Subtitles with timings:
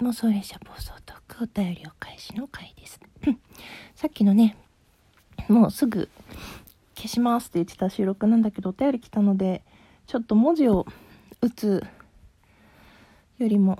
[0.00, 3.00] 妄想列車暴走トークお便りお返しの回です。
[3.96, 4.56] さっきのね、
[5.48, 6.08] もうすぐ
[6.94, 9.64] 消しますって言ってた収録なんだけど、お便り来たので、
[10.06, 10.86] ちょっと文字を
[11.40, 11.84] 打つ
[13.38, 13.76] よりも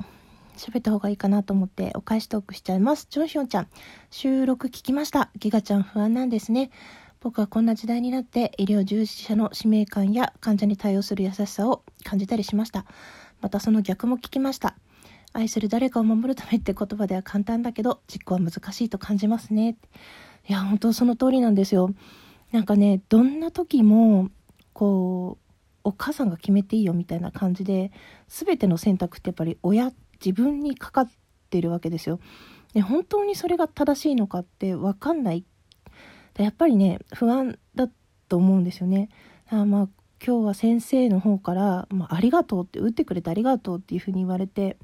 [0.56, 3.06] 喋った方がいいかなと思ってお返しトークしちゃいます。
[3.08, 3.68] ジョンヒョンちゃん、
[4.10, 5.30] 収録聞きました。
[5.38, 6.72] ギガちゃん不安なんですね。
[7.20, 12.86] 僕はこんな時代になって医療従事者の使命感や患者に対応する優しさを感じたりしました。
[13.40, 14.74] またその逆も聞きました。
[15.32, 19.76] 愛する誰かを守るためって言葉では簡単だけど実行は難しいと感じますね。
[20.48, 21.90] いや、本当その通りなんですよ。
[22.52, 24.30] なんかね、どんな時も、
[24.72, 25.44] こう、
[25.84, 27.92] お母さんが決めていいよみたいな感じで、
[28.28, 29.92] 全ての選択ってやっぱり親、
[30.24, 31.10] 自分にかかっ
[31.50, 32.20] てるわけですよ。
[32.74, 35.44] で本当にそれが正しいのかって分かんない
[36.36, 37.88] やっぱりね不安だ
[38.28, 39.08] と思うんですよね。
[39.50, 39.88] あまあ
[40.24, 44.76] 今日は先生の方から「まあ、ありがとう」って打ってくれてありがとうっていうふうに言われて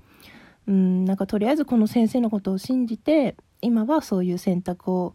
[0.66, 5.14] うんなんかとりあえずこの先生のことを信じて今はそういう選択を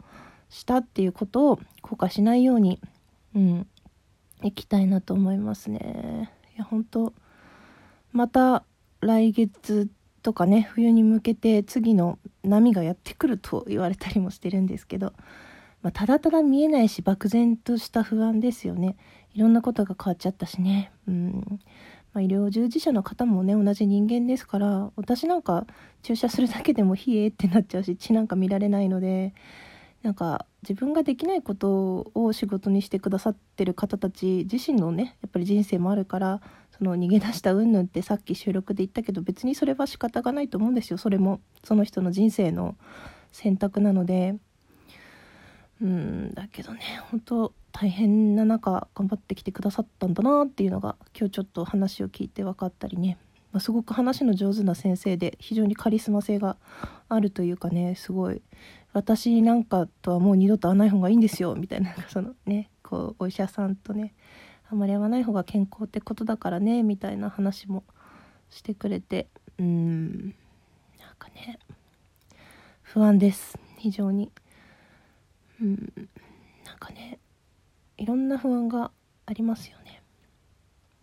[0.50, 2.80] したっていうことを後悔しないように、
[3.36, 3.67] うん、
[4.44, 6.31] いきたいなと思いますね。
[6.56, 7.14] いや本当
[8.11, 8.64] また
[9.02, 9.89] 来月
[10.22, 15.13] とかね冬に向けて次の波がやってくると言われたりもしてるんですけど、
[15.81, 18.97] まあ、ただただ見えないし漠然とした不安ですよね。
[19.34, 20.91] いろんなことが変わっちゃったしね。
[21.08, 21.59] うん。
[22.14, 25.66] まあ、医療従事者の方もね同じ人間ですから私なんか
[26.02, 29.34] 注射するだけでも冷えってなっちゃうし血なんか見られないので
[30.02, 36.42] なんか自分ができないことを仕事にしてくださってる方たち自身のねやっぱり人生もあるから
[36.78, 40.98] その逃げ出した云々ってさっき収録で言ったけど別にそれは仕方がないと思うんですよ。
[40.98, 42.76] それもその人の人生の
[43.32, 44.36] 選択なので。
[45.81, 53.17] うんだけどね本当大変な中頑張ってきてくださったんだなっていうのが今日ちょっと話を聞いて分かったりね、
[53.52, 56.57] まあ、すごく話の上手な先生で非常にカリスマ性が
[57.07, 58.41] あるというかねすごい。
[58.91, 64.16] 私なんかとはもう二度と会わない方がいいんですよみたいな そのねこうお医者さんとね
[64.68, 67.84] あまり会わない方が健康ってことだからねみたいな話も
[68.50, 69.28] してくれて
[69.59, 70.34] うんなん
[71.19, 71.59] かね
[72.81, 73.59] 不安です。
[73.78, 74.31] 非常に。
[75.62, 75.94] うん。
[76.66, 77.20] なんかね
[77.97, 78.92] いろんな不安が
[79.25, 80.02] ありますよね。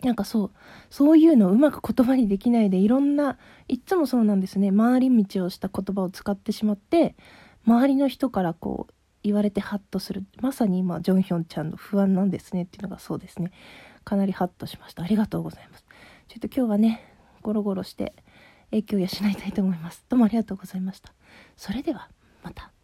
[0.03, 0.50] なんかそう
[0.91, 4.71] そういうのをうまく言葉にできないでいろんないっつもそうなんですね。
[4.71, 7.16] 回り道をした言葉を使ってしまって
[7.66, 10.25] 周りの人からこう言われてハッとする。
[10.41, 13.50] まさに今ジョンヒョンちゃんの不安なんですねっていうのがそうですね。
[14.05, 15.03] かなりハッとしました。
[15.03, 15.84] ありがとうございます。
[16.28, 17.03] ちょっと今日はね
[17.43, 18.15] ゴロゴロして
[18.71, 20.05] 影響を養いたいと思います。
[20.09, 21.12] どうもありがとうございました。
[21.56, 22.11] それでは
[22.43, 22.75] また。